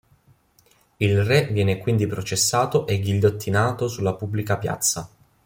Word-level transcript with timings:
Il 0.97 1.23
re 1.23 1.47
viene 1.51 1.77
quindi 1.77 2.07
processato 2.07 2.87
e 2.87 2.99
ghigliottinato 2.99 3.87
sulla 3.87 4.15
pubblica 4.15 4.57
piazza. 4.57 5.07